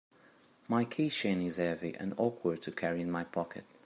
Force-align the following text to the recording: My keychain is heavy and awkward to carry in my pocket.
My 0.67 0.83
keychain 0.83 1.45
is 1.45 1.57
heavy 1.57 1.93
and 1.95 2.15
awkward 2.17 2.63
to 2.63 2.71
carry 2.71 3.01
in 3.01 3.11
my 3.11 3.23
pocket. 3.23 3.65